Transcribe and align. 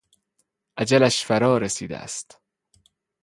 اجلش 0.77 1.23
فرا 1.25 1.57
رسیده 1.57 1.97
است. 1.97 2.39